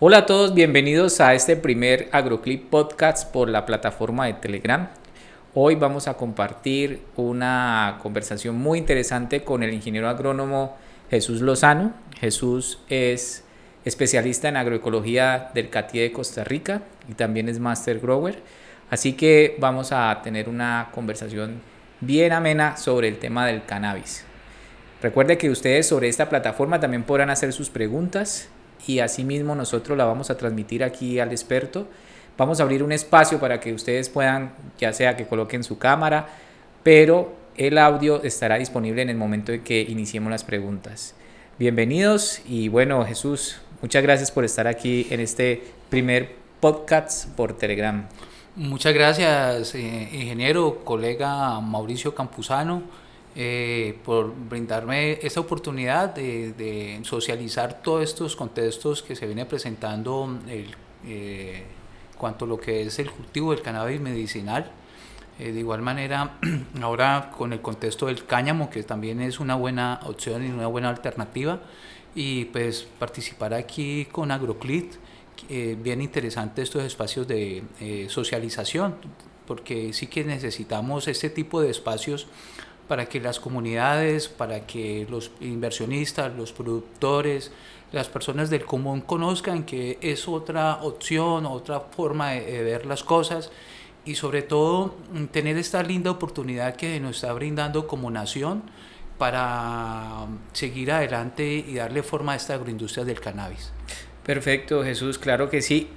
[0.00, 4.90] Hola a todos, bienvenidos a este primer AgroClip Podcast por la plataforma de Telegram.
[5.54, 10.76] Hoy vamos a compartir una conversación muy interesante con el ingeniero agrónomo
[11.10, 11.94] Jesús Lozano.
[12.20, 13.42] Jesús es
[13.84, 18.40] especialista en agroecología del CATIE de Costa Rica y también es Master Grower.
[18.90, 21.60] Así que vamos a tener una conversación
[22.00, 24.24] bien amena sobre el tema del cannabis.
[25.02, 28.48] Recuerde que ustedes sobre esta plataforma también podrán hacer sus preguntas
[28.86, 31.86] y asimismo nosotros la vamos a transmitir aquí al experto.
[32.36, 36.28] Vamos a abrir un espacio para que ustedes puedan, ya sea que coloquen su cámara,
[36.82, 41.14] pero el audio estará disponible en el momento en que iniciemos las preguntas.
[41.58, 48.06] Bienvenidos y bueno, Jesús, muchas gracias por estar aquí en este primer podcast por Telegram.
[48.54, 52.82] Muchas gracias, eh, ingeniero, colega Mauricio Campuzano.
[53.36, 60.74] Eh, por brindarme esta oportunidad de, socializar todos estos contextos que se viene presentando el,
[61.06, 61.62] eh,
[62.16, 64.70] cuanto a lo que es el cultivo del cannabis medicinal.
[65.38, 66.38] Eh, de igual manera,
[66.82, 70.88] ahora con el contexto del cáñamo, que también es una buena opción y una buena
[70.88, 71.60] alternativa,
[72.14, 74.94] y pues participar aquí con AgroClit,
[75.48, 77.62] bien interesante estos espacios de
[78.08, 78.96] socialización,
[79.46, 82.26] porque sí que necesitamos este tipo de espacios
[82.88, 87.52] para que las comunidades, para que los inversionistas, los productores,
[87.92, 93.50] las personas del común conozcan que es otra opción, otra forma de, ver las cosas
[94.04, 98.62] y sobre todo mm, tener esta linda oportunidad que nos está brindando como nación
[99.18, 103.72] para mm, seguir adelante y darle forma a esta agroindustria del cannabis.
[104.24, 105.88] Perfecto, Jesús, claro que sí.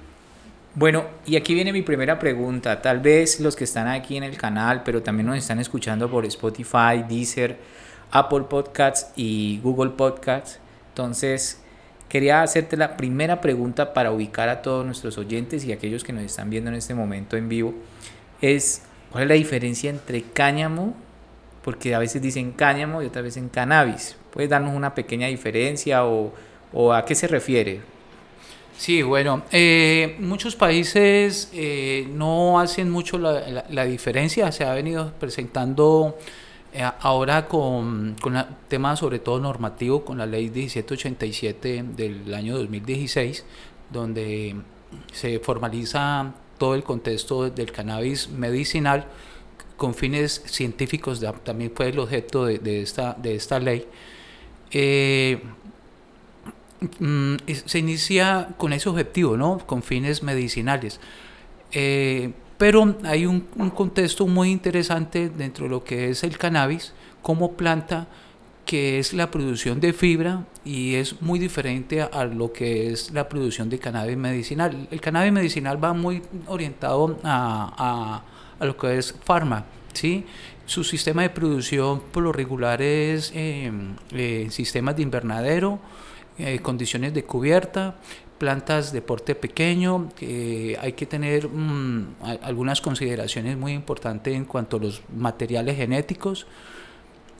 [0.74, 2.80] Bueno, y aquí viene mi primera pregunta.
[2.80, 6.24] Tal vez los que están aquí en el canal, pero también nos están escuchando por
[6.24, 7.58] Spotify, Deezer,
[8.10, 10.60] Apple Podcasts y Google Podcasts.
[10.88, 11.60] Entonces,
[12.08, 16.22] quería hacerte la primera pregunta para ubicar a todos nuestros oyentes y aquellos que nos
[16.22, 17.74] están viendo en este momento en vivo.
[18.40, 18.80] Es,
[19.10, 20.94] ¿cuál es la diferencia entre cáñamo?
[21.62, 24.16] Porque a veces dicen cáñamo y otras veces en cannabis.
[24.32, 26.32] ¿Puedes darnos una pequeña diferencia o,
[26.72, 27.91] o a qué se refiere?
[28.82, 36.18] Sí, bueno, eh, muchos países eh, no hacen mucho la, diferencia, se ha venido presentando
[36.72, 43.44] eh, ahora con, con temas sobre todo normativo, con la ley 1787 del año 2016,
[43.88, 44.56] donde
[45.12, 49.06] se formaliza todo el contexto del cannabis medicinal
[49.76, 53.86] con fines científicos, también fue el objeto de, esta, de esta ley.
[56.98, 59.58] Mm, se inicia con ese objetivo, ¿no?
[59.58, 61.00] Con fines medicinales.
[61.70, 63.40] Eh, pero hay un,
[63.74, 68.06] contexto muy interesante dentro de lo que es el cannabis como planta,
[68.66, 73.28] que es la producción de fibra y es muy diferente a, lo que es la
[73.28, 74.88] producción de cannabis medicinal.
[74.90, 78.22] El cannabis medicinal va muy orientado a,
[78.60, 80.24] lo que es farma, ¿sí?
[80.66, 83.72] Su sistema de producción por lo regular es eh,
[84.12, 85.80] eh, sistemas de invernadero,
[86.42, 87.96] eh, condiciones de cubierta,
[88.38, 94.80] plantas de porte pequeño, hay que tener mm, algunas consideraciones muy importantes en cuanto a
[94.80, 96.46] los materiales genéticos.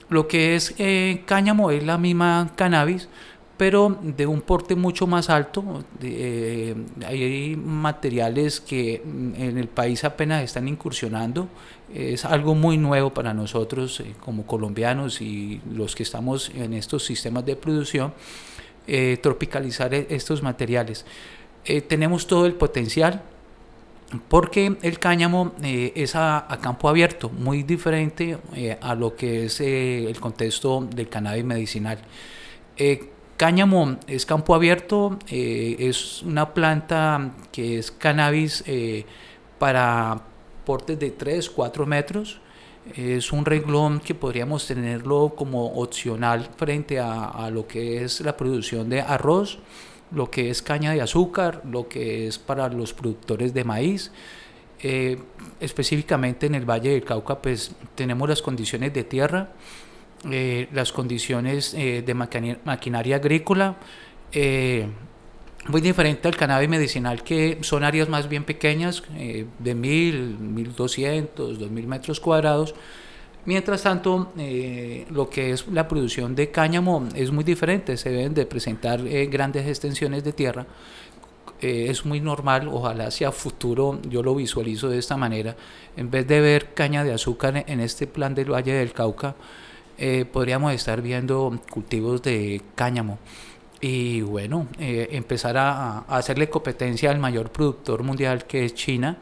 [0.09, 3.09] Lo que es eh, cáñamo es la misma cannabis,
[3.57, 5.83] pero de un porte mucho más alto.
[6.01, 6.75] Eh,
[7.05, 11.47] hay materiales que mm, en el país apenas están incursionando.
[11.93, 17.45] Es algo muy nuevo para nosotros como colombianos y los que estamos en estos sistemas
[17.45, 18.13] de producción
[18.87, 21.05] eh, tropicalizar e-, estos materiales.
[21.65, 23.21] Eh, tenemos todo el potencial
[24.27, 28.37] porque el cáñamo eh, es a, campo abierto, muy diferente
[28.81, 31.97] a lo que es el contexto del cannabis medicinal.
[33.37, 38.63] cáñamo es campo abierto, es una planta que es cannabis
[39.57, 40.21] para
[40.65, 42.39] portes de 3, 4 metros,
[42.95, 48.89] es un renglón que podríamos tenerlo como opcional frente a, lo que es la producción
[48.89, 49.59] de arroz,
[50.11, 54.11] lo que es caña de azúcar, lo que es para los productores de maíz.
[54.85, 55.17] Eh,
[55.61, 59.53] específicamente en el Valle del Cauca, pues tenemos las condiciones de tierra,
[60.29, 63.77] eh, las condiciones eh, de maquinaria agrícola,
[65.67, 71.59] muy diferente al cannabis medicinal, que son áreas más bien pequeñas, eh, de 1000, 1200,
[71.59, 72.75] 2000 metros cuadrados.
[73.45, 78.33] Mientras tanto, eh, lo que es la producción de cáñamo es muy diferente, se deben
[78.33, 80.65] de presentar eh, grandes extensiones de tierra.
[81.61, 85.55] es muy normal, ojalá hacia futuro yo lo visualizo de esta manera.
[85.95, 89.35] En vez de ver caña de azúcar en este plan del Valle del Cauca,
[90.33, 93.17] podríamos estar viendo cultivos de cáñamo
[93.83, 99.17] y bueno, eh, empezar a, hacerle competencia al mayor productor mundial que es China.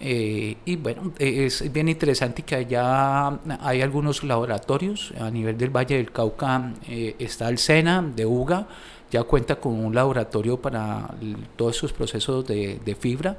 [0.00, 3.28] Eh, y bueno, es bien interesante que allá
[3.60, 6.72] hay algunos laboratorios a nivel del Valle del Cauca.
[6.88, 8.66] Eh, está el SENA de UGA,
[9.08, 11.14] ya cuenta con un laboratorio para
[11.54, 13.36] todos esos procesos de, de fibra.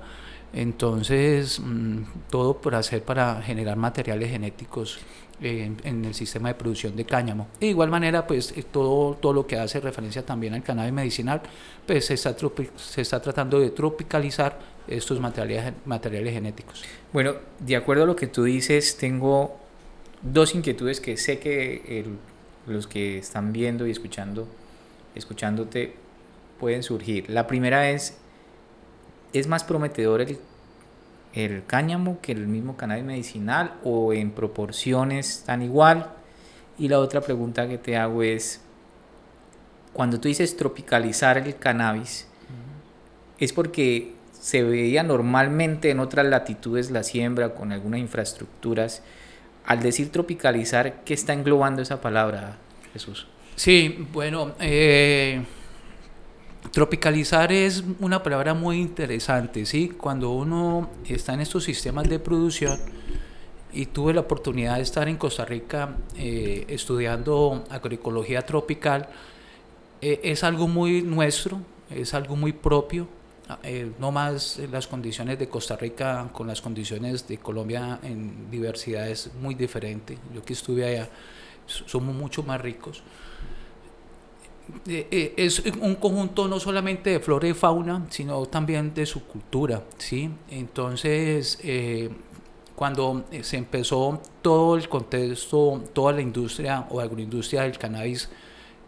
[0.53, 4.99] Entonces, mm, todo por hacer para generar materiales genéticos
[5.43, 7.47] en, el sistema de producción de cáñamo.
[7.59, 11.41] De igual manera, pues eh, todo, todo lo que hace referencia también al cannabis medicinal,
[11.85, 12.35] pues se está,
[12.75, 16.83] se está tratando de tropicalizar estos materiales, materiales genéticos.
[17.11, 19.57] Bueno, de acuerdo a lo que tú dices, tengo
[20.21, 22.05] dos inquietudes que sé que
[22.67, 24.47] los que están viendo y escuchando,
[25.15, 25.95] escuchándote
[26.59, 27.29] pueden surgir.
[27.29, 28.17] La primera es,
[29.33, 30.39] ¿es más prometedor el
[31.33, 36.11] el cáñamo que el mismo cannabis medicinal o en proporciones tan igual?
[36.77, 38.61] Y la otra pregunta que te hago es,
[39.93, 42.27] cuando tú dices tropicalizar el cannabis,
[43.37, 49.03] ¿es porque se veía normalmente en otras latitudes la siembra con algunas infraestructuras?
[49.65, 52.57] Al decir tropicalizar, ¿qué está englobando esa palabra,
[52.91, 53.27] Jesús?
[53.55, 55.43] Sí, bueno, eh,
[56.71, 59.89] Tropicalizar es una palabra muy interesante, ¿sí?
[59.89, 62.79] Cuando uno está en estos sistemas de producción
[63.71, 69.09] y tuve la oportunidad de estar en Costa Rica eh, estudiando agroecología tropical,
[70.01, 71.59] eh, es algo muy nuestro,
[71.91, 73.07] es algo muy propio,
[73.61, 79.07] eh, no más las condiciones de Costa Rica con las condiciones de Colombia en diversidad
[79.09, 80.17] es muy diferente.
[80.33, 81.09] Yo que estuve allá,
[81.67, 83.03] somos mucho más ricos.
[84.87, 89.25] Eh, eh, es un conjunto no solamente de flora y fauna, sino también de su
[89.25, 90.29] cultura, ¿sí?
[90.49, 92.09] Entonces, eh,
[92.75, 98.29] cuando se empezó todo el contexto, toda la industria o agroindustria del cannabis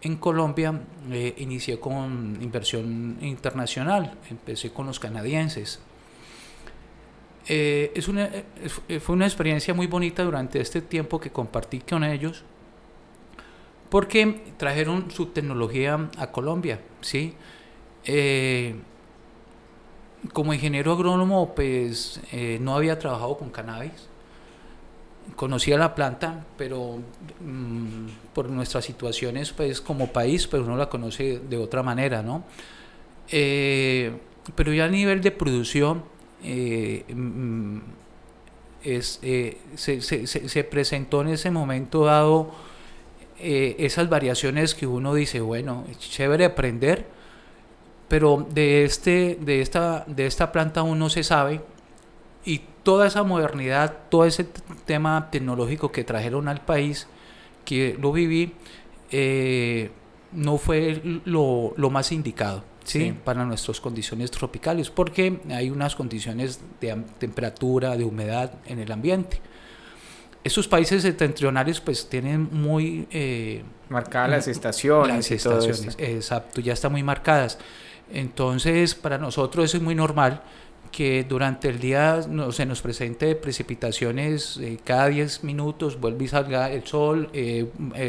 [0.02, 0.82] en Colombia,
[1.38, 5.80] inicié con inversión internacional, empecé con los canadienses.
[7.48, 8.30] es una,
[9.02, 12.44] fue una experiencia muy bonita durante este tiempo que compartí con ellos
[13.90, 17.34] porque trajeron su tecnología a Colombia, ¿sí?
[18.06, 18.76] Eh,
[20.34, 24.10] como ingeniero agrónomo, pues eh, no había trabajado con cannabis.
[25.36, 27.00] Conocía la planta, pero
[27.42, 32.44] mm, por nuestras situaciones, pues como país, pues uno la conoce de otra manera, ¿no?
[33.30, 34.12] Eh,
[34.56, 36.04] pero ya a nivel de producción,
[36.44, 37.78] mm,
[39.00, 42.52] se, se presentó en ese momento dado
[43.40, 47.06] eh, esas variaciones que uno dice, bueno, es chévere aprender,
[48.08, 51.62] pero de, este, de, esta, de esta planta uno se sabe
[52.46, 54.46] y toda esa modernidad, todo ese
[54.86, 57.08] tema tecnológico que trajeron al país,
[57.66, 58.54] que lo viví,
[59.12, 59.90] eh,
[60.32, 62.64] no fue lo, lo más indicado.
[62.86, 63.14] ¿sí?
[63.24, 69.42] para nuestras condiciones tropicales, porque hay unas condiciones de temperatura, de humedad en el ambiente.
[70.46, 73.08] Estos países septentrionales pues tienen muy...
[73.10, 75.16] Eh, marcadas las estaciones.
[75.16, 77.58] Las estaciones, exacto, ya están muy marcadas.
[78.14, 80.44] Entonces, para nosotros es muy normal
[80.92, 86.28] que durante el día no, se nos presente precipitaciones eh, cada 10 minutos, vuelve y
[86.28, 87.66] salga el sol, eh,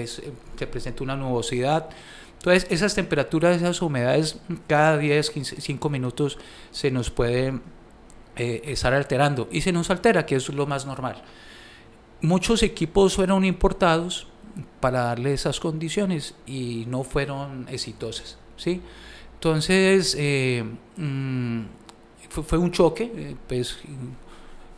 [0.06, 1.88] se presenta una nubosidad.
[2.36, 6.36] Entonces, esas temperaturas, esas humedades, cada 10, 15, 5 minutos
[6.70, 7.54] se nos puede
[8.36, 11.22] estar alterando y se nos altera, que es lo más normal
[12.20, 14.26] muchos equipos fueron importados
[14.80, 18.38] para darle esas condiciones y no fueron exitosas.
[18.56, 18.80] ¿sí?
[19.34, 20.64] Entonces, eh,
[20.96, 21.60] mm,
[22.30, 23.78] fue, un choque, eh, pues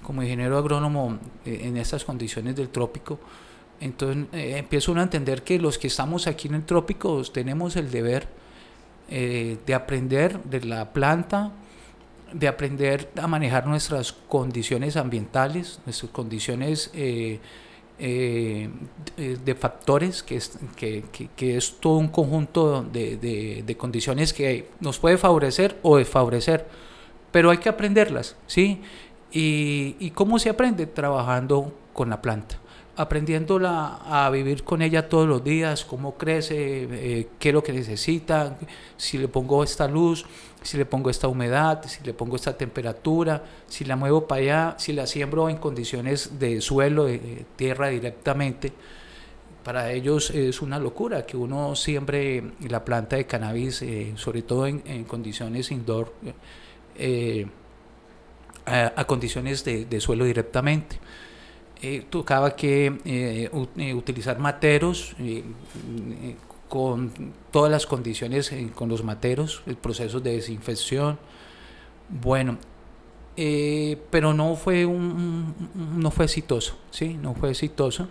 [0.02, 3.20] como ingeniero agrónomo eh, en estas condiciones del trópico,
[3.80, 8.26] entonces empiezo a entender que los que estamos aquí en el trópico tenemos el deber
[9.08, 11.52] de aprender de la planta,
[12.32, 17.40] de aprender a manejar nuestras condiciones ambientales, nuestras condiciones eh,
[17.98, 18.68] eh,
[19.16, 21.04] de factores, que es, que,
[21.36, 23.16] que, es todo un conjunto de,
[23.64, 26.66] de, condiciones que nos puede favorecer o desfavorecer,
[27.32, 28.82] pero hay que aprenderlas, ¿sí?
[29.32, 30.86] ¿Y, y cómo se aprende?
[30.86, 32.58] Trabajando con la planta
[32.98, 37.72] aprendiéndola a vivir con ella todos los días, cómo crece, eh, qué es lo que
[37.72, 38.58] necesita,
[38.96, 40.26] si le pongo esta luz,
[40.62, 44.74] si le pongo esta humedad, si le pongo esta temperatura, si la muevo para allá,
[44.78, 48.72] si la siembro en condiciones de suelo, de tierra directamente.
[49.62, 54.66] Para ellos es una locura que uno siembre la planta de cannabis, eh, sobre todo
[54.66, 56.12] en, condiciones indoor,
[56.96, 57.46] eh,
[58.66, 60.98] a, condiciones de suelo directamente
[61.80, 65.14] eh, tocaba que eh, eh, utilizar materos
[66.68, 67.12] con
[67.50, 71.18] todas las condiciones con los materos, el proceso de desinfección.
[72.08, 72.58] Bueno,
[74.10, 75.54] pero no fue un,
[75.96, 78.08] no fue exitoso, sí, no fue exitoso.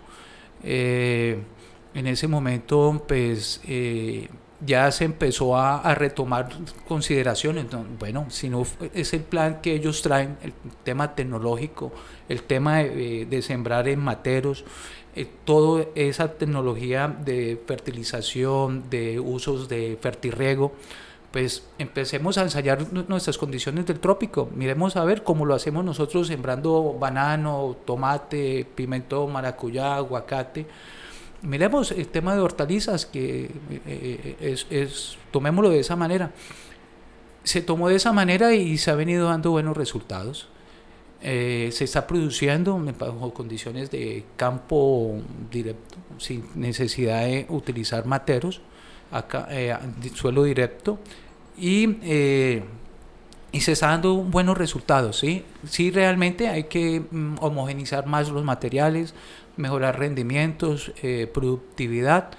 [0.62, 1.44] en
[2.06, 3.60] ese momento, pues
[4.60, 6.48] ya se empezó a, retomar
[6.86, 7.66] consideraciones.
[7.98, 10.52] bueno, si no es el plan que ellos traen, el
[10.84, 11.92] tema tecnológico,
[12.28, 14.64] el tema de, sembrar en materos,
[15.14, 20.72] eh, toda esa tecnología de fertilización, de usos de fertirriego,
[21.30, 24.48] pues empecemos a ensayar nuestras condiciones del trópico.
[24.54, 30.66] Miremos a ver cómo lo hacemos nosotros sembrando banano, tomate, pimiento, maracuyá, aguacate
[31.42, 33.50] miremos el tema de hortalizas, que eh,
[33.86, 36.32] eh, es, es, tomémoslo de esa manera.
[37.44, 40.48] Se tomó de esa manera y se ha venido dando buenos resultados.
[41.20, 48.60] Eh, se está produciendo bajo condiciones de campo directo, sin necesidad de utilizar materos,
[49.10, 49.48] acá,
[50.14, 51.00] suelo directo,
[51.56, 52.62] y,
[53.50, 55.18] y se está dando buenos resultados.
[55.18, 55.44] ¿sí?
[55.68, 59.14] sí, realmente hay que mm, homogenizar más los materiales,
[59.58, 62.30] mejorar rendimientos, eh, productividad,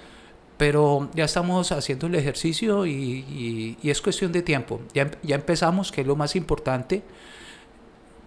[0.56, 4.80] pero ya estamos haciendo el ejercicio y, es cuestión de tiempo.
[4.92, 7.02] Ya, empezamos, que es lo más importante,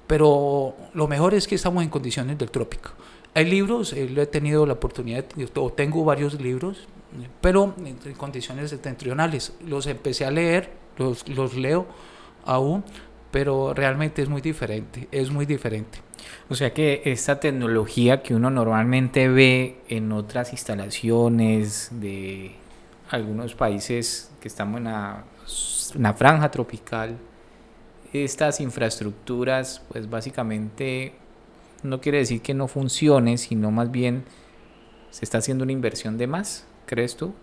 [0.07, 2.91] pero lo mejor es que estamos en condiciones del trópico.
[3.35, 6.88] Hay libros, eh, he tenido la oportunidad, o tengo varios libros,
[7.41, 9.53] pero en condiciones septentrionales.
[9.67, 11.85] Los empecé a leer, los, los leo
[12.45, 12.83] aún,
[13.31, 16.00] pero realmente es muy diferente, es muy diferente.
[16.50, 22.56] O sea que esta tecnología que uno normalmente ve en otras instalaciones de
[23.10, 27.18] algunos países que estamos en una, franja tropical,
[28.12, 31.13] estas infraestructuras, pues básicamente
[31.82, 34.24] no quiere decir que no funcione, sino más bien
[35.12, 37.34] se está haciendo una inversión de más, ¿crees tú?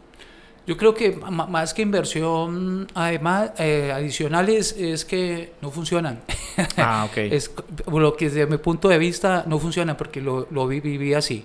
[0.67, 6.21] Yo creo que más que inversión además eh, adicionales es que no funcionan.
[6.77, 7.17] Ah, ok.
[7.17, 7.51] es
[7.87, 11.45] lo que desde mi punto de vista no funciona porque lo, lo viví así.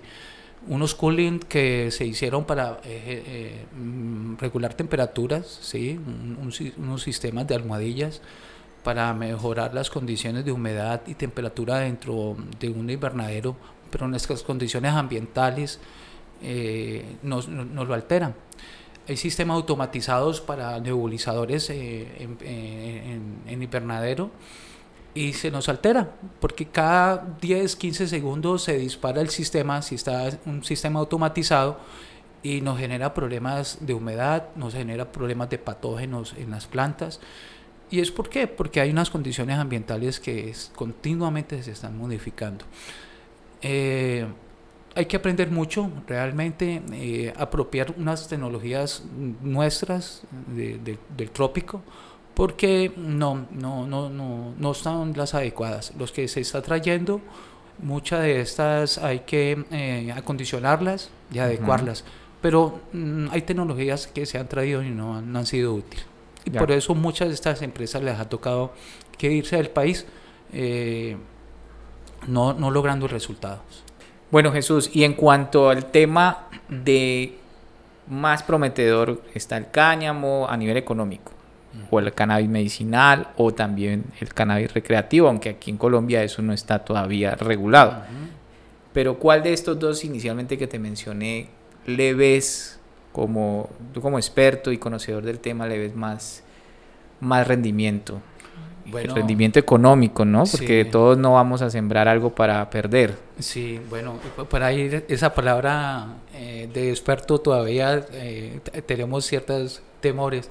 [0.68, 3.66] Unos cooling que se hicieron para eh, eh,
[4.40, 6.00] regular temperaturas, ¿sí?
[6.78, 8.22] unos sistemas de almohadillas
[8.84, 13.56] para mejorar las condiciones de humedad y temperatura dentro de un invernadero,
[13.92, 15.80] pero nuestras condiciones ambientales
[17.24, 18.36] nos, nos lo alteran
[19.08, 24.32] hay sistemas automatizados para nebulizadores eh, en, en, invernadero
[25.14, 30.30] y se nos altera porque cada 10, 15 segundos se dispara el sistema, si está
[30.46, 31.80] un sistema automatizado
[32.44, 37.20] y nos genera problemas de humedad, nos genera problemas de patógenos en las plantas.
[37.90, 38.48] ¿Y es por qué?
[38.48, 42.66] Porque hay unas condiciones ambientales que continuamente se están modificando.
[43.62, 44.28] Eh,
[44.96, 49.04] hay que aprender mucho, realmente, eh, apropiar unas tecnologías
[49.42, 51.82] nuestras del trópico,
[52.34, 55.94] porque no, no, no, no, no están las adecuadas.
[56.00, 57.20] Los que se está trayendo,
[57.80, 62.06] muchas de estas hay que eh, acondicionarlas y adecuarlas,
[62.42, 66.06] pero mm, hay tecnologías que se han traído y no, han sido útiles.
[66.46, 68.72] Y por eso muchas de estas empresas les ha tocado
[69.18, 70.06] que irse del país
[70.54, 71.18] eh,
[72.28, 73.85] no, no logrando resultados.
[74.36, 77.38] Bueno, Jesús, y en cuanto al tema de
[78.10, 81.32] más prometedor, está el cáñamo a nivel económico,
[81.90, 86.52] o el cannabis medicinal, o también el cannabis recreativo, aunque aquí en Colombia eso no
[86.52, 88.04] está todavía regulado.
[88.92, 91.48] Pero ¿cuál de estos dos inicialmente que te mencioné
[91.86, 92.78] le ves
[93.14, 96.44] como, tú como experto y conocedor del tema, le ves más,
[97.22, 98.22] más rendimiento?
[98.94, 100.44] El rendimiento económico, ¿no?
[100.46, 103.18] Porque todos no vamos a sembrar algo para perder.
[103.40, 110.50] Sí, bueno, para ir esa palabra eh, de experto todavía eh, tenemos ciertos temores.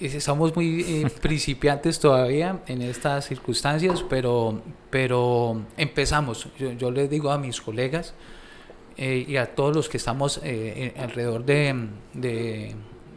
[0.00, 6.48] Estamos muy eh, principiantes todavía en estas circunstancias, pero, pero empezamos.
[6.78, 8.14] Yo, les digo a mis colegas
[8.96, 10.40] y a todos los que estamos
[10.96, 12.76] alrededor de, de,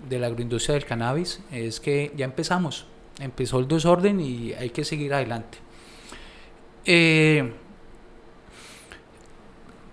[0.10, 2.88] de la agroindustria del cannabis, es que ya empezamos
[3.20, 5.58] empezó el desorden y hay que seguir adelante.
[6.86, 7.54] Eh,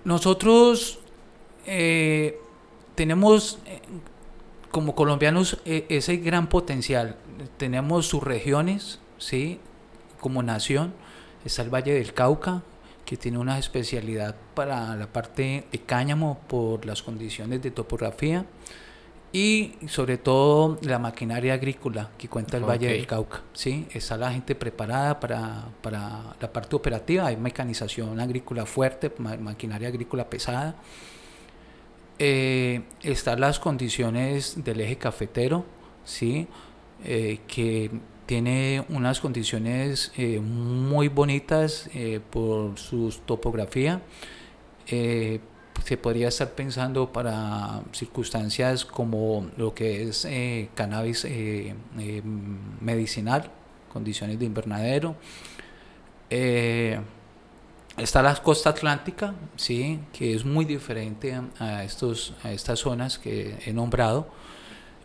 [0.05, 1.01] nosotros
[1.67, 2.39] eh,
[2.95, 3.81] tenemos eh,
[4.71, 7.17] como colombianos eh, ese gran potencial.
[7.57, 9.61] Tenemos sus regiones, ¿sí?
[10.21, 10.93] Como nación.
[11.45, 12.63] Está el Valle del Cauca,
[13.05, 18.47] que tiene una especialidad para la parte de cáñamo por las condiciones de topografía
[19.35, 23.43] y sobre todo la maquinaria agrícola que cuenta el Valle del Cauca.
[23.53, 23.85] ¿sí?
[23.93, 30.31] Está la gente preparada para, para, la parte operativa, hay mecanización agrícola fuerte, maquinaria agrícola
[30.31, 30.77] pesada.
[32.21, 35.65] Eh, están las condiciones del eje cafetero,
[36.05, 36.47] ¿sí?
[37.05, 37.91] Eh, que
[38.27, 41.91] tiene unas condiciones eh, muy bonitas
[42.31, 44.01] por su topografía
[45.83, 52.23] se podría estar pensando para circunstancias como lo que es eh, cannabis eh, eh,
[52.81, 53.51] medicinal,
[53.93, 55.17] condiciones de invernadero.
[56.31, 60.01] está la costa atlántica, ¿sí?
[60.13, 64.27] que es muy diferente a, estos, a estas zonas que he nombrado,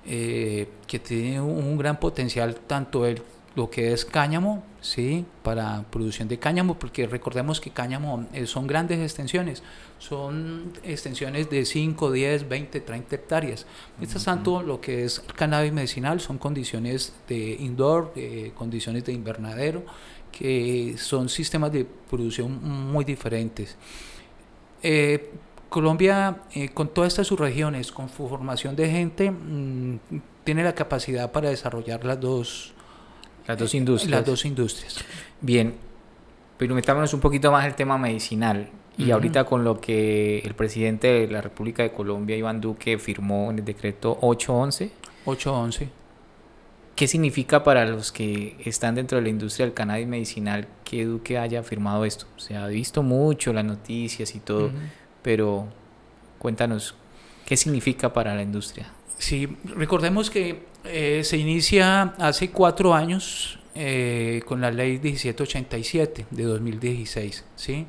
[0.05, 3.21] que tiene un gran potencial tanto el
[3.55, 5.25] lo que es cáñamo, ¿sí?
[5.43, 9.63] para producción de cáñamo, porque recordemos que cáñamo eh, son grandes extensiones,
[9.97, 13.65] son extensiones de 5, 10, 20, 30 hectáreas.
[13.97, 18.13] Mientras tanto, lo que es cannabis medicinal son condiciones de indoor,
[18.55, 19.83] condiciones de invernadero,
[20.31, 23.75] que son sistemas de producción muy diferentes.
[24.81, 25.31] Eh,
[25.69, 29.99] Colombia, eh, con todas estas subregiones, con su formación de gente, mm,
[30.43, 32.73] tiene la capacidad para desarrollar las dos,
[33.49, 34.11] las dos industrias.
[34.11, 35.03] Las dos industrias.
[35.41, 35.73] Bien,
[36.55, 38.69] pero metámonos un poquito más el tema medicinal.
[38.95, 43.49] Y ahorita con lo que el presidente de la República de Colombia, Iván Duque, firmó
[43.49, 44.91] en el decreto 811.
[45.25, 45.89] 811.
[46.95, 51.39] ¿Qué significa para los que están dentro de la industria del cannabis medicinal que Duque
[51.39, 52.27] haya firmado esto?
[52.37, 54.69] Se ha visto mucho las noticias y todo,
[55.23, 55.69] pero
[56.37, 56.93] cuéntanos,
[57.45, 58.91] ¿qué significa para la industria?
[59.17, 66.43] Sí, recordemos que eh, se inicia hace cuatro años eh, con la ley 1787 de
[66.43, 67.85] 2016, ¿sí?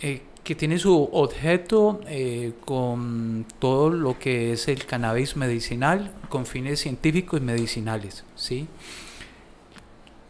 [0.00, 2.00] Eh, que tiene su objeto
[2.64, 8.24] con todo lo que es el cannabis medicinal con fines científicos y medicinales.
[8.34, 8.66] ¿sí?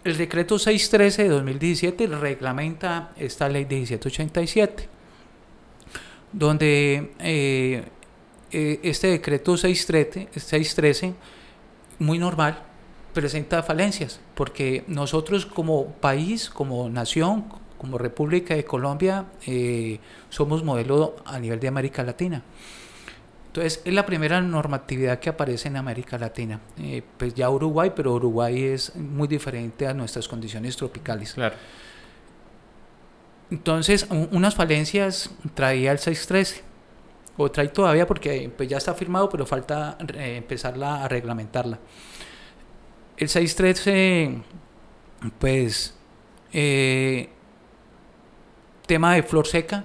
[0.05, 4.87] El decreto 613 de 2017 reglamenta esta ley 1787,
[6.31, 7.89] donde
[8.51, 11.15] este decreto 613, 613
[12.03, 12.59] muy normal,
[13.15, 17.45] presenta falencias, porque nosotros como país, como nación,
[17.79, 22.43] como República de Colombia, eh, somos modelo a nivel de América Latina.
[23.49, 26.59] Entonces, es la primera normatividad que aparece en América Latina.
[26.79, 31.35] Eh, pues ya Uruguay, pero Uruguay es muy diferente a nuestras condiciones tropicales.
[31.35, 31.55] Claro.
[33.51, 36.72] Entonces, unas falencias traía el 613
[37.37, 41.79] o trae todavía porque pues, ya está firmado, pero falta eh, empezarla a reglamentarla.
[43.17, 44.43] El 613,
[45.39, 45.95] pues,
[46.53, 47.29] eh,
[48.87, 49.85] tema de flor seca,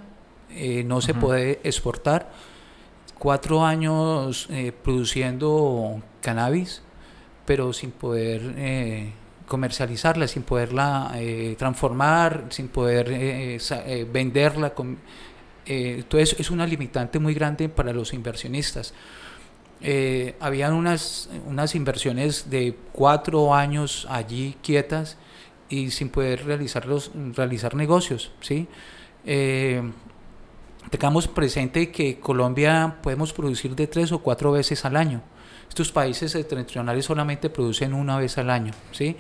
[0.50, 2.32] eh, no se puede exportar.
[3.18, 4.48] Cuatro años
[4.84, 6.84] produciendo cannabis,
[7.46, 9.12] pero sin poder
[9.48, 11.16] comercializarla, sin poderla
[11.58, 13.60] transformar, sin poder
[14.12, 14.76] venderla.
[14.76, 15.00] Con,
[15.68, 18.94] eh, entonces es una limitante muy grande para los inversionistas.
[19.82, 25.18] Eh, habían unas, unas inversiones de cuatro años allí quietas
[25.70, 28.32] y sin poder realizarlos, realizar negocios.
[28.42, 28.68] ¿sí?
[29.26, 29.84] Eh,
[30.90, 35.22] tengamos presente que Colombia podemos producir de tres o cuatro veces al año.
[35.68, 38.74] Estos países septentrionales solamente producen una vez al año.
[38.92, 39.18] ¿sí?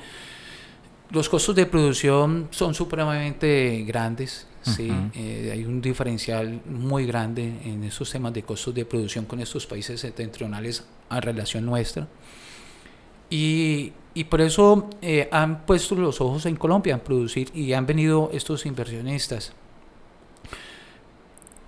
[1.11, 4.46] Los costos de producción son supremamente grandes.
[4.75, 9.39] Sí, eh, hay un diferencial muy grande en esos temas de costos de producción con
[9.39, 12.07] estos países septentrionales a relación nuestra.
[13.29, 17.85] Y, y por eso eh, han puesto los ojos en Colombia en producir y han
[17.85, 19.53] venido estos inversionistas.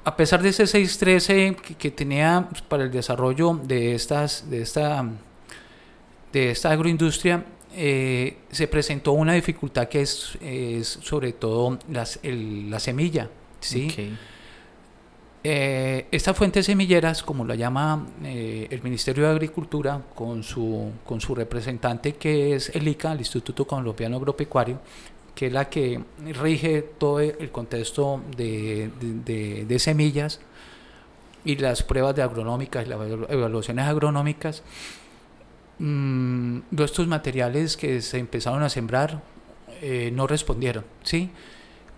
[0.04, 5.06] A pesar de ese 613 que, que tenía para el desarrollo de, estas, de, esta,
[6.34, 10.38] de esta agroindustria, eh, se presentó una dificultad que es,
[11.02, 13.30] sobre todo las, la semilla.
[13.60, 14.16] ¿sí?
[15.42, 21.22] Eh, estas fuentes semilleras, como la llama eh, el Ministerio de Agricultura con su, con
[21.22, 24.80] su representante que es el ICA, el Instituto Colombiano Agropecuario,
[25.34, 26.04] que es la que
[26.34, 30.42] rige todo el contexto de, de, de semillas
[31.46, 34.62] y las pruebas de agronómicas y las evaluaciones agronómicas,
[35.80, 39.22] mmm, estos materiales que se empezaron a sembrar
[39.82, 41.32] eh, no respondieron, ¿sí?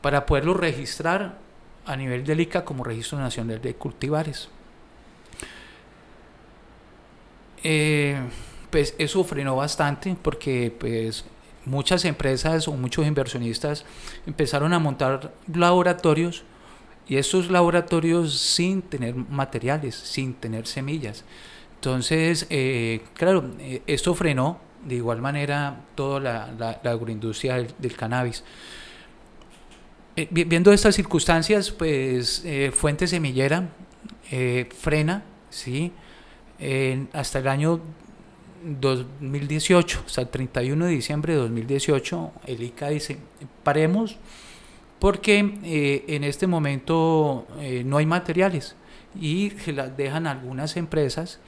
[0.02, 1.40] Para poderlo registrar
[1.86, 4.50] a nivel del ICA como Registro Nacional de Cultivares.
[7.64, 8.20] Eh,
[8.70, 11.26] pues eso frenó bastante porque pues
[11.66, 13.86] muchas empresas o muchos inversionistas
[14.26, 16.44] empezaron a montar laboratorios
[17.08, 21.24] y esos laboratorios sin tener materiales, sin tener semillas.
[21.82, 28.44] Entonces, eh, claro, eh, esto frenó de igual manera toda la, agroindustria del, cannabis.
[30.16, 33.70] Eh, viendo estas circunstancias, pues Fuente Semillera
[34.78, 35.92] frena, ¿sí?
[37.14, 37.82] hasta el año
[38.64, 43.18] 2018, hasta el 31 de diciembre de 2018, el ICA dice,
[43.64, 44.20] paremos
[45.02, 48.76] porque eh, en este momento eh, no hay materiales
[49.20, 51.40] y se las dejan algunas empresas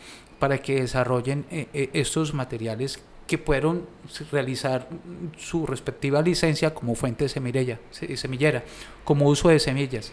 [0.44, 3.84] para que desarrollen eh, estos materiales que puedan
[4.30, 4.90] realizar
[5.38, 8.62] su respectiva licencia como fuente semillera, semillera
[9.06, 10.12] como uso de semillas.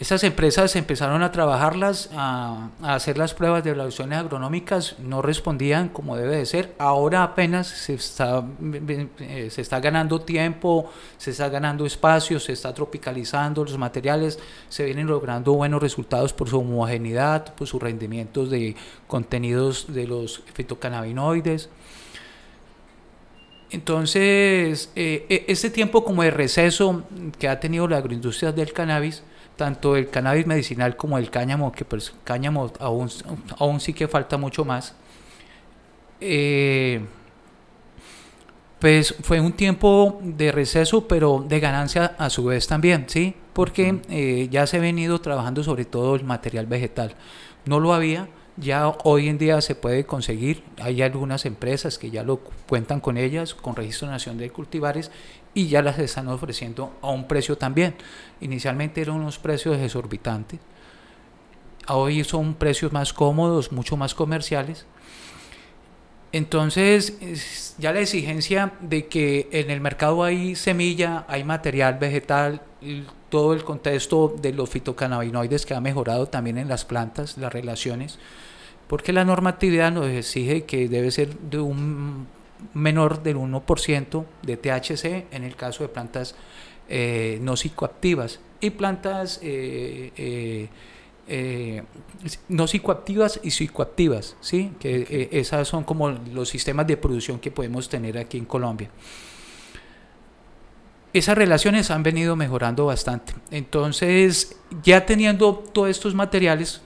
[0.00, 6.16] Estas empresas empezaron a trabajarlas, a, hacer las pruebas de evaluaciones agronómicas, no respondían como
[6.16, 6.74] debe de ser.
[6.78, 8.44] Ahora apenas se está,
[9.20, 14.84] eh, se está ganando tiempo, se está ganando espacio, se está tropicalizando los materiales, se
[14.84, 18.74] vienen logrando buenos resultados por su homogeneidad, por sus rendimientos de
[19.06, 21.68] contenidos de los fitocannabinoides.
[23.74, 27.02] Entonces, eh, este tiempo como de receso
[27.40, 29.24] que ha tenido la agroindustria del cannabis,
[29.56, 33.10] tanto el cannabis medicinal como el cáñamo, que pues cáñamo aún,
[33.58, 34.94] aún sí que falta mucho más.
[36.20, 37.04] Eh,
[38.78, 43.34] pues fue un tiempo de receso, pero de ganancia a su vez también, ¿sí?
[43.54, 47.16] Porque eh, ya se ha venido trabajando sobre todo el material vegetal.
[47.66, 52.22] No lo había, ya hoy en día se puede conseguir, hay algunas empresas que ya
[52.22, 52.38] lo
[52.68, 55.10] cuentan con ellas, con Registro Nacional de Cultivares,
[55.54, 57.94] y ya las están ofreciendo a un precio también.
[58.40, 60.60] Inicialmente eran unos precios exorbitantes,
[61.88, 64.86] hoy son precios más cómodos, mucho más comerciales.
[66.32, 72.60] Entonces, ya la exigencia de que en el mercado hay semilla, hay material vegetal,
[73.28, 78.18] todo el contexto de los fitocannabinoides que ha mejorado también en las plantas, las relaciones,
[78.88, 82.26] porque la normatividad nos exige que debe ser de un
[82.72, 86.34] menor del 1% de THC en el caso de plantas
[86.88, 90.68] eh, no psicoactivas y plantas eh,
[91.26, 91.82] eh,
[92.48, 94.72] no psicoactivas y psicoactivas, ¿sí?
[94.78, 98.90] que esas son como los sistemas de producción que podemos tener aquí en Colombia.
[101.14, 103.34] Esas relaciones han venido mejorando bastante.
[103.50, 106.82] Entonces, ya teniendo todos estos materiales,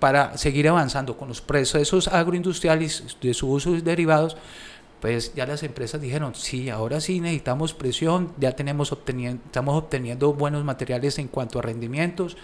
[0.00, 4.36] para seguir avanzando con los procesos agroindustriales de su uso y derivados,
[5.00, 10.34] pues ya las empresas dijeron, sí, ahora sí necesitamos presión, ya tenemos obteniendo, estamos obteniendo
[10.34, 12.36] buenos materiales en cuanto a rendimientos,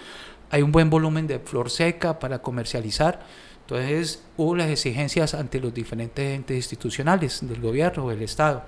[0.51, 3.21] hay un buen volumen de flor seca para comercializar.
[3.63, 8.63] Entonces hubo las exigencias ante los diferentes entes institucionales del gobierno o del Estado.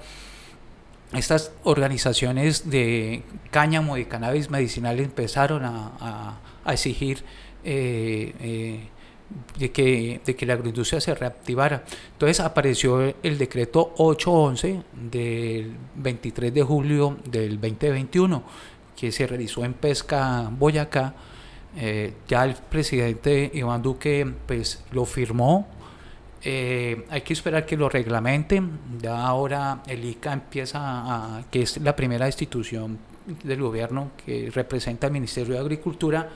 [1.12, 7.22] Estas organizaciones de cáñamo y cannabis medicinal empezaron a, a exigir
[7.64, 8.80] eh, eh,
[9.58, 11.84] de, que, de que la agroindustria se reactivara.
[12.12, 18.42] Entonces apareció el decreto 811 del 23 de julio del 2021
[18.96, 21.14] que se realizó en Pesca Boyacá.
[21.76, 25.68] Eh, ya el presidente Iván Duque pues, lo firmó.
[26.42, 28.78] hay que esperar que lo reglamenten.
[29.00, 32.98] Ya ahora el ICA empieza a, que es la primera institución
[33.42, 36.28] del gobierno que representa al Ministerio de Agricultura,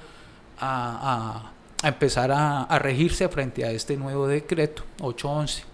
[0.62, 5.64] a, empezar a, regirse frente a este nuevo decreto 811.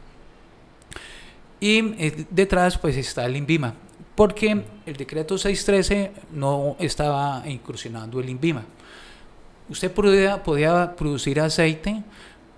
[1.61, 3.75] Y eh, detrás pues está el INVIMA,
[4.15, 8.65] porque el decreto 613 no estaba incursionando el INVIMA.
[9.69, 12.03] Usted podía, podía producir aceite,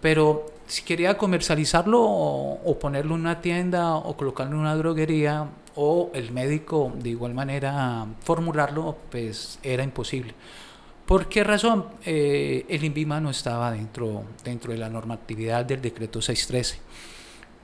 [0.01, 6.11] pero si quería comercializarlo o, ponerlo en una tienda o colocarlo en una droguería o
[6.15, 10.35] el médico de igual manera formularlo, pues era imposible.
[11.11, 11.87] ¿Por qué razón?
[12.07, 16.79] Eh, el INVIMA no estaba dentro, dentro de la normatividad del decreto 613.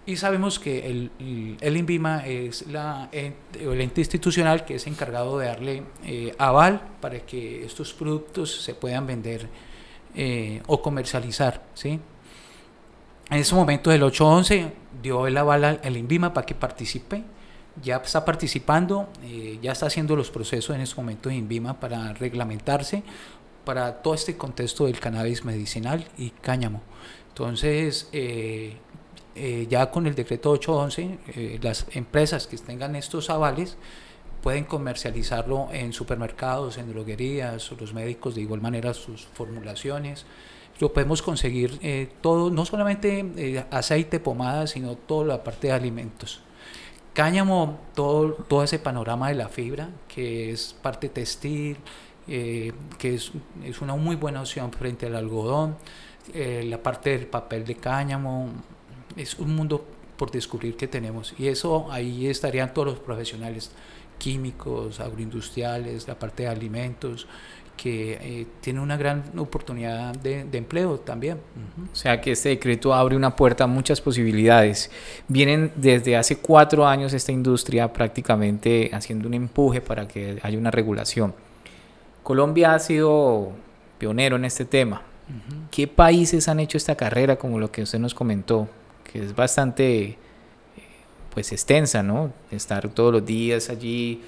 [0.05, 5.47] Y sabemos que el, el INVIMA es la, el ente institucional que es encargado de
[5.47, 9.47] darle eh, aval para que estos productos se puedan vender
[10.17, 11.63] eh, o comercializar.
[11.75, 12.01] ¿sí?
[13.31, 17.23] En ese momento el 811 dio el aval al INVIMA para que participe
[17.83, 19.09] ya está participando,
[19.61, 23.03] ya está haciendo los procesos en este momento de INVIMA para reglamentarse
[23.67, 26.81] para todo este contexto del cannabis medicinal y cáñamo.
[27.29, 28.77] Entonces, eh,
[29.39, 33.77] eh, ya con el decreto 811, eh, las empresas que tengan estos avales
[34.43, 40.25] pueden comercializarlo en supermercados, en droguerías, los médicos de igual manera sus formulaciones.
[40.79, 46.41] Lo podemos conseguir eh, todo, no solamente aceite, pomada, sino toda la parte de alimentos.
[47.13, 51.77] Cáñamo, todo, todo ese panorama de la fibra, que es parte textil,
[52.29, 53.33] eh, que es,
[53.65, 55.77] es, una muy buena opción frente al algodón,
[56.35, 58.51] la parte del papel de cáñamo,
[59.17, 59.87] es un mundo
[60.17, 63.71] por descubrir que tenemos y eso ahí estarían todos los profesionales
[64.19, 67.27] químicos, agroindustriales, la parte de alimentos,
[67.77, 71.39] que eh, tiene una gran oportunidad de, empleo también.
[71.93, 74.91] O sea que este decreto abre una puerta a muchas posibilidades.
[75.29, 80.71] Vienen desde hace cuatro años esta industria prácticamente haciendo un empuje para que haya una
[80.71, 81.35] regulación.
[82.27, 83.53] Colombia ha sido
[83.99, 85.03] pionero en este tema.
[85.71, 88.69] ¿Qué países han hecho esta carrera como lo que usted nos comentó?
[89.05, 90.19] Que es bastante
[91.33, 92.33] pues extensa, ¿no?
[92.51, 94.23] Estar todos los días allí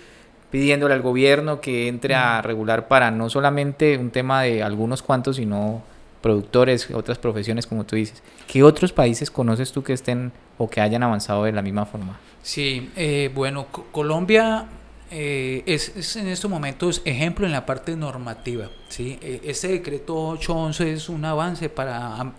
[0.49, 5.35] pidiéndole al gobierno que entre a regular para no solamente un tema de algunos cuantos,
[5.35, 5.83] sino
[6.21, 8.23] productores, otras profesiones, como tú dices.
[8.47, 12.21] ¿Qué otros países conoces tú que estén o que hayan avanzado de la misma forma?
[12.45, 14.69] Sí, eh, bueno, Colombia
[15.11, 18.69] eh, es, en estos momentos ejemplo en la parte normativa.
[18.89, 19.19] ¿sí?
[19.23, 22.33] E, este decreto 811 es un avance para,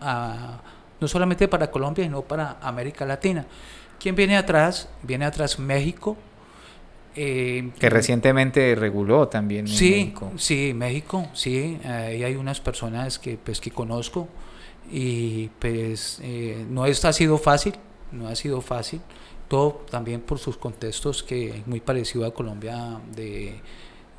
[0.99, 3.45] no solamente para Colombia, sino para América Latina.
[3.99, 4.89] ¿Quién viene atrás?
[5.03, 6.17] Viene atrás México.
[7.15, 10.32] Eh, que recientemente reguló también sí, México.
[10.38, 11.79] Sí, México, sí.
[11.84, 14.27] Ahí hay unas personas que, pues, que conozco
[14.91, 17.75] y pues eh, no ha sido fácil,
[18.12, 19.01] no ha sido fácil.
[19.50, 23.60] Todo también por sus contextos que es muy parecido a Colombia de,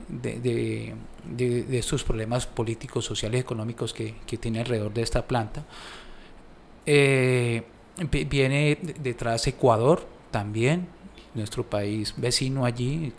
[0.08, 5.64] de, de, estos problemas políticos, sociales, económicos que, que tiene alrededor de esta planta.
[6.84, 7.62] Eh,
[8.08, 10.88] Viene detrás Ecuador también,
[11.34, 13.12] nuestro país vecino allí,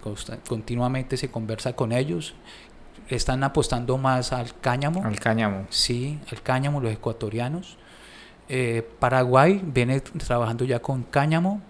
[0.48, 2.34] continuamente se conversa con ellos.
[3.08, 5.04] Están apostando más al cáñamo.
[5.06, 5.68] Al cáñamo.
[5.70, 7.78] Sí, al cáñamo, los ecuatorianos.
[8.50, 11.62] Eh, Paraguay viene trabajando ya con cáñamo.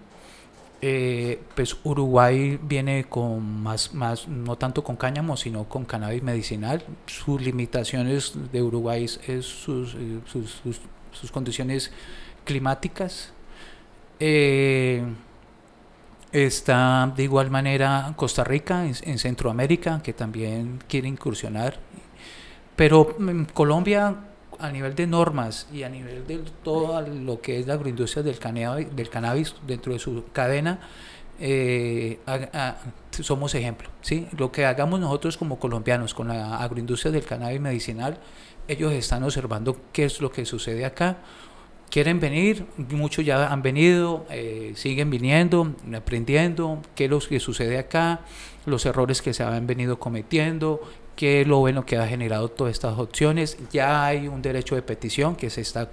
[0.84, 6.82] Eh, pues Uruguay viene con más, más, no tanto con cáñamo, sino con cannabis medicinal.
[7.06, 10.80] Sus limitaciones de Uruguay es sus, eh, sus, sus,
[11.12, 11.92] sus condiciones
[12.44, 13.32] climáticas.
[14.18, 15.04] Eh,
[16.32, 21.78] está de igual manera Costa Rica en, Centroamérica, que también quiere incursionar.
[22.74, 24.16] Pero en Colombia,
[24.58, 28.38] a nivel de normas y a nivel de todo lo que es la agroindustria del
[28.38, 30.80] cannabis, del cannabis dentro de su cadena,
[31.40, 32.18] eh,
[33.20, 33.88] somos ejemplo.
[34.00, 34.28] ¿sí?
[34.36, 38.18] Lo que hagamos nosotros como colombianos con la agroindustria del cannabis medicinal,
[38.68, 41.18] ellos están observando qué es lo que sucede acá
[41.92, 47.76] quieren venir, muchos ya han venido, eh, siguen viniendo, aprendiendo qué es lo que sucede
[47.78, 48.22] acá,
[48.64, 50.80] los errores que se han venido cometiendo,
[51.16, 53.58] qué es lo bueno que ha generado todas estas opciones.
[53.72, 55.90] Ya hay un derecho de petición que se está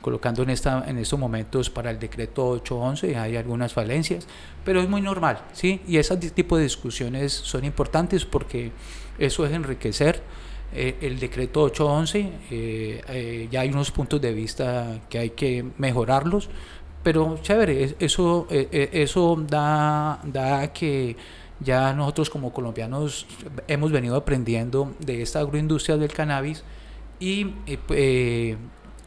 [0.00, 4.26] colocando en, esta, en estos momentos para el decreto 811, hay algunas falencias,
[4.64, 5.80] pero es muy normal, ¿sí?
[5.86, 8.72] Y ese tipo de discusiones son importantes porque
[9.18, 10.22] eso es enriquecer
[10.72, 12.18] eh, el decreto 811,
[12.50, 16.48] eh, eh, ya hay unos puntos de vista que hay que mejorarlos,
[17.02, 21.16] pero chévere, eso, eso da, da que
[21.60, 23.26] ya nosotros como colombianos
[23.68, 26.64] hemos venido aprendiendo de esta agroindustria del cannabis
[27.18, 27.52] y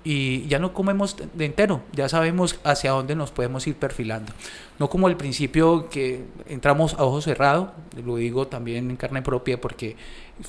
[0.04, 4.34] y ya no comemos de entero, ya sabemos hacia dónde nos podemos ir perfilando.
[4.78, 7.72] No como al principio que entramos a ojo cerrado,
[8.04, 9.96] lo digo también en carne propia porque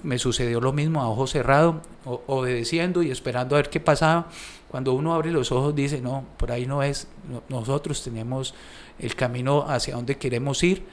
[0.02, 4.26] me sucedió lo mismo a ojo cerrado, obedeciendo y esperando a ver qué pasaba.
[4.68, 7.06] Cuando uno abre los ojos dice, no, por ahí no es,
[7.48, 8.54] nosotros tenemos
[8.98, 10.84] el camino hacia donde queremos ir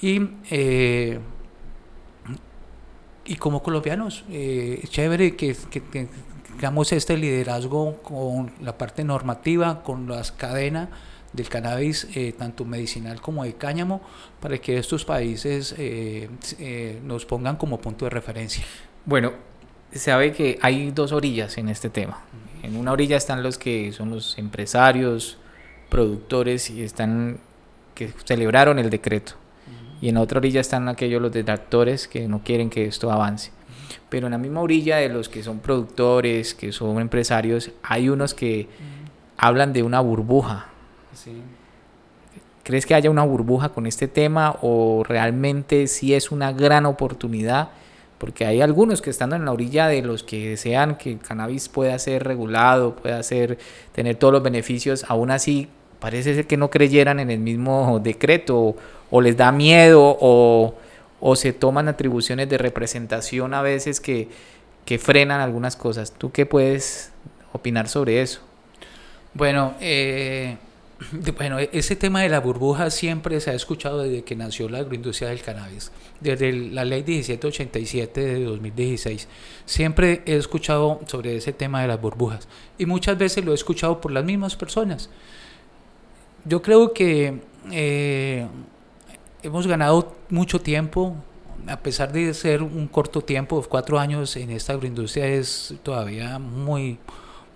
[0.00, 0.28] y...
[0.50, 1.18] Eh,
[3.22, 6.08] y como colombianos, eh, chévere que, que,
[6.54, 10.88] digamos, este liderazgo con la parte normativa, con las cadenas
[11.32, 14.00] del cannabis, eh, tanto medicinal como de cáñamo,
[14.40, 18.64] para que estos países eh, eh, nos pongan como punto de referencia.
[19.04, 19.32] Bueno,
[19.92, 22.20] se sabe que hay dos orillas en este tema.
[22.62, 25.38] En una orilla están los que son los empresarios,
[25.88, 27.38] productores y están
[27.94, 29.34] que celebraron el decreto.
[30.00, 33.52] Y en otra orilla están aquellos los detractores que no quieren que esto avance
[34.10, 38.34] pero en la misma orilla de los que son productores, que son empresarios, hay unos
[38.34, 38.68] que
[39.38, 40.66] hablan de una burbuja.
[42.62, 47.70] ¿Crees que haya una burbuja con este tema o realmente sí es una gran oportunidad?
[48.18, 51.68] Porque hay algunos que están en la orilla de los que desean que el cannabis
[51.68, 53.58] pueda ser regulado, pueda ser,
[53.92, 55.68] tener todos los beneficios, aún así
[56.00, 58.74] parece ser que no creyeran en el mismo decreto
[59.10, 60.74] o, les da miedo o
[61.20, 64.28] o se toman atribuciones de representación a veces que,
[64.84, 66.12] que frenan algunas cosas.
[66.12, 67.12] ¿Tú qué puedes
[67.52, 68.40] opinar sobre eso?
[69.34, 70.56] Bueno, eh,
[71.36, 75.28] bueno, ese tema de la burbuja siempre se ha escuchado desde que nació la agroindustria
[75.28, 79.28] del cannabis, desde la ley 1787 de 2016.
[79.66, 84.00] Siempre he escuchado sobre ese tema de las burbujas y muchas veces lo he escuchado
[84.00, 85.10] por las mismas personas.
[86.44, 88.46] Yo creo que eh,
[89.42, 91.14] hemos ganado mucho tiempo,
[91.66, 96.98] a pesar de ser un corto tiempo, cuatro años en esta agroindustria es todavía muy,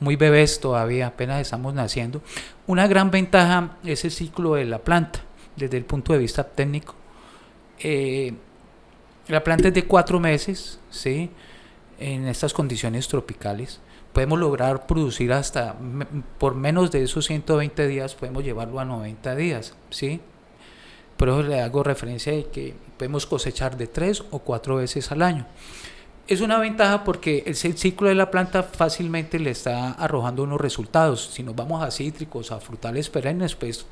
[0.01, 2.23] muy bebés todavía, apenas estamos naciendo.
[2.67, 5.21] Una gran ventaja es el ciclo de la planta,
[5.57, 6.95] desde el punto de vista técnico.
[7.79, 8.35] Eh,
[9.29, 11.31] la planta es de cuatro meses, ¿sí?
[11.99, 13.81] En estas condiciones tropicales.
[14.15, 15.77] Podemos lograr producir hasta,
[16.39, 20.23] por menos de esos 120 días, podemos llevarlo a 90 días, ¿sí?
[21.19, 25.21] Por eso le hago referencia de que podemos cosechar de tres o cuatro veces al
[25.21, 25.47] año
[26.27, 31.31] es una ventaja porque el ciclo de la planta fácilmente le está arrojando unos resultados.
[31.33, 33.87] Si nos vamos a cítricos, a frutales perennes, pues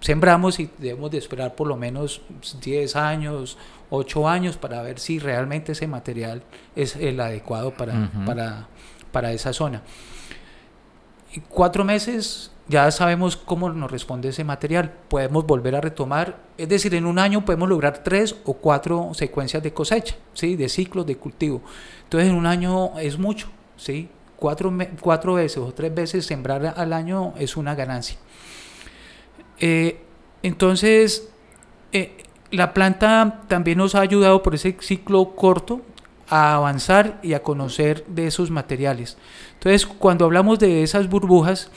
[0.00, 2.20] sembramos y debemos de esperar por lo menos
[2.62, 3.56] 10 años,
[3.88, 6.42] 8 años para ver si realmente ese material
[6.74, 8.68] es el adecuado para, para,
[9.16, 9.80] para esa zona.
[11.32, 14.92] Y cuatro meses ya sabemos cómo nos responde ese material.
[15.08, 19.62] Podemos volver a retomar, es decir, en un año podemos lograr tres o cuatro secuencias
[19.62, 20.54] de cosecha, ¿sí?
[20.54, 21.62] de ciclos de cultivo.
[22.04, 23.48] Entonces, en un año es mucho,
[23.78, 24.10] ¿sí?
[24.36, 28.18] cuatro, cuatro veces o tres veces sembrar al año es una ganancia.
[29.58, 29.98] Eh,
[30.42, 31.30] entonces,
[31.90, 32.18] eh,
[32.50, 35.80] la planta también nos ha ayudado por ese ciclo corto
[36.28, 39.16] a avanzar y a conocer de esos materiales.
[39.54, 41.70] Entonces, cuando hablamos de esas burbujas,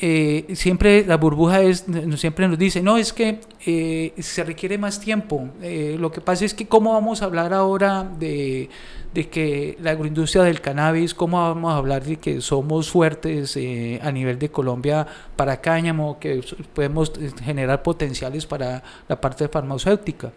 [0.00, 1.84] eh, siempre la burbuja es,
[2.16, 5.48] siempre nos dice, no, es que eh, se requiere más tiempo.
[5.60, 8.70] Eh, lo que pasa es que cómo vamos a hablar ahora de,
[9.12, 13.56] de, que la agroindustria del cannabis, cómo vamos a hablar de que somos fuertes
[14.00, 17.12] a nivel de Colombia para cáñamo, que podemos
[17.42, 20.32] generar potenciales para la parte farmacéutica.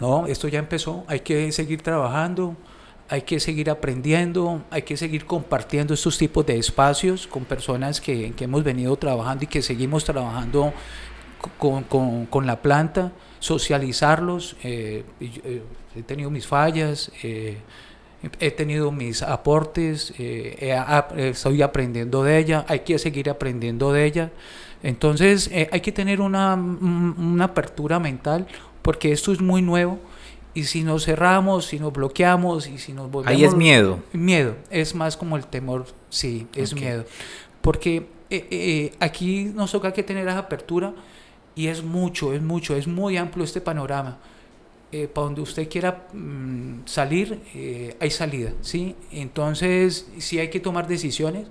[0.00, 2.56] No, esto ya empezó, hay que seguir trabajando
[3.08, 8.32] hay que seguir aprendiendo, hay que seguir compartiendo estos tipos de espacios con personas que,
[8.38, 10.72] hemos venido trabajando y que seguimos trabajando
[11.58, 14.56] con, la planta, socializarlos.
[14.64, 15.62] Eh, eh,
[15.94, 17.58] he tenido mis fallas, eh,
[18.40, 24.30] he tenido mis aportes, estoy aprendiendo de ella, hay que seguir aprendiendo de ella.
[24.82, 28.46] Entonces hay que tener una, una apertura mental
[28.86, 29.98] porque esto es muy nuevo
[30.54, 33.36] y si nos cerramos, si nos bloqueamos y si nos volvemos...
[33.36, 33.98] Ahí es miedo.
[34.12, 37.04] Miedo, es más como el temor, sí, es miedo.
[37.62, 40.94] Porque eh, eh, aquí nos toca que tener esa apertura
[41.56, 44.18] y es mucho, es mucho, es muy amplio este panorama.
[44.92, 47.40] Eh, para donde usted quiera mm, salir,
[47.98, 48.94] hay salida, ¿sí?
[49.10, 51.48] Entonces, sí hay que tomar decisiones,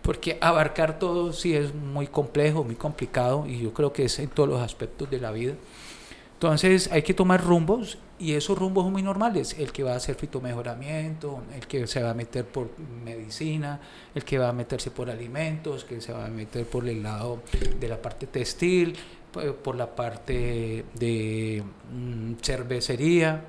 [0.00, 4.30] porque abarcar todo sí es muy complejo, muy complicado, y yo creo que es en
[4.30, 5.52] todos los aspectos de la vida.
[6.40, 9.54] Entonces hay que tomar rumbos y esos rumbos son muy normales.
[9.58, 12.70] El que va a hacer fitomejoramiento, el que se va a meter por
[13.04, 13.78] medicina,
[14.14, 17.42] el que va a meterse por alimentos, que se va a meter por el lado
[17.78, 18.96] de la parte textil,
[19.62, 23.44] por la parte de mm, cervecería.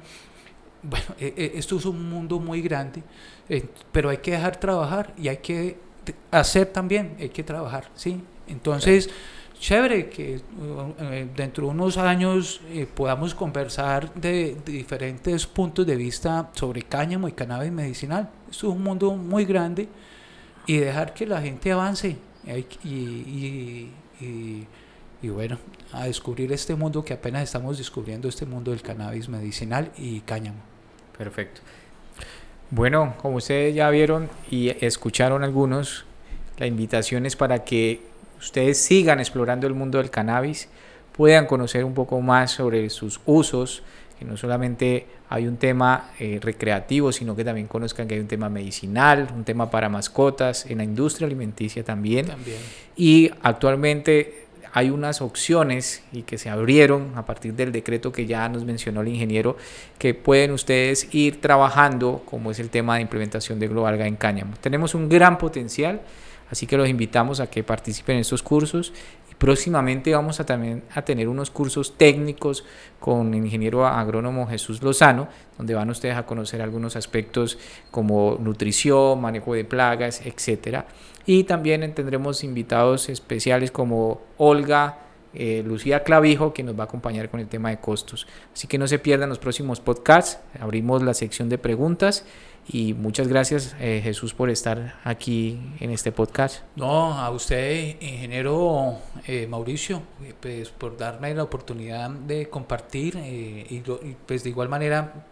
[0.83, 3.03] Bueno, e, e, esto es un mundo muy grande,
[3.47, 5.77] eh, pero hay que dejar trabajar y hay que
[6.29, 8.21] hacer también, hay que trabajar, ¿sí?
[8.49, 9.09] Entonces
[9.61, 10.41] chévere que
[10.99, 17.27] eh, dentro de unos años eh, podamos conversar de, diferentes puntos de vista sobre cáñamo
[17.27, 18.27] y cannabis medicinal.
[18.49, 19.87] Esto es un mundo muy grande
[20.65, 22.17] y dejar que la gente avance
[22.83, 23.91] y,
[25.21, 25.59] y, bueno,
[25.93, 30.57] a descubrir este mundo que apenas estamos descubriendo, este mundo del cannabis medicinal y cáñamo.
[31.15, 31.61] Perfecto.
[32.71, 36.05] Bueno, como ustedes ya vieron y escucharon algunos,
[36.57, 38.10] la invitación es para que
[38.41, 40.67] ustedes sigan explorando el mundo del cannabis,
[41.13, 43.83] puedan conocer un poco más sobre sus usos,
[44.17, 48.27] que no solamente hay un tema eh, recreativo, sino que también conozcan que hay un
[48.27, 52.27] tema medicinal, un tema para mascotas, en la industria alimenticia también.
[52.27, 52.57] también.
[52.95, 58.47] Y actualmente hay unas opciones y que se abrieron a partir del decreto que ya
[58.49, 59.57] nos mencionó el ingeniero,
[59.97, 64.53] que pueden ustedes ir trabajando, como es el tema de implementación de Global en cáñamo.
[64.61, 66.01] Tenemos un gran potencial
[66.51, 68.93] Así que los invitamos a que participen en estos cursos
[69.31, 72.65] y próximamente vamos a también a tener unos cursos técnicos
[72.99, 77.57] con el ingeniero agrónomo Jesús Lozano, donde van ustedes a conocer algunos aspectos
[77.89, 80.85] como nutrición, manejo de plagas, etcétera.
[81.25, 87.29] Y también tendremos invitados especiales como Olga eh, Lucía Clavijo, que nos va a acompañar
[87.29, 88.27] con el tema de costos.
[88.53, 90.39] Así que no se pierdan los próximos podcasts.
[90.59, 92.25] Abrimos la sección de preguntas
[92.67, 96.63] y muchas gracias eh, Jesús por estar aquí en este podcast.
[96.75, 100.03] No, a usted, ingeniero eh, Mauricio,
[100.39, 103.83] pues por darme la oportunidad de compartir y,
[104.25, 105.27] pues de igual manera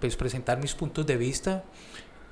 [0.00, 1.64] pues presentar mis puntos de vista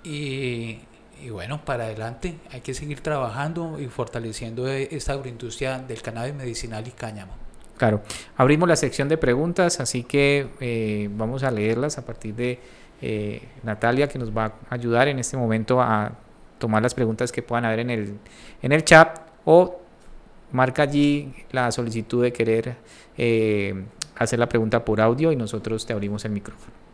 [0.05, 0.79] y
[1.23, 6.35] y bueno, para adelante hay que seguir trabajando y fortaleciendo e, esta agroindustria del cannabis
[6.35, 7.33] medicinal y cáñamo.
[7.77, 8.03] Claro,
[8.37, 12.59] abrimos la sección de preguntas, así que eh, vamos a leerlas a partir de
[13.03, 16.13] eh, Natalia, que nos va a ayudar en este momento a
[16.59, 18.19] tomar las preguntas que puedan haber en el,
[18.63, 19.81] en el chat o
[20.53, 22.77] marca allí la solicitud de querer
[23.19, 23.85] eh,
[24.17, 26.86] hacer la pregunta por audio y nosotros te abrimos el micrófono.